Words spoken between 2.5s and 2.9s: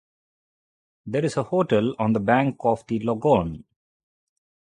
of